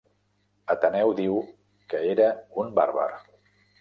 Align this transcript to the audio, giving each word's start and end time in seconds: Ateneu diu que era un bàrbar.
Ateneu 0.75 1.13
diu 1.19 1.37
que 1.93 2.03
era 2.15 2.31
un 2.63 2.77
bàrbar. 2.81 3.09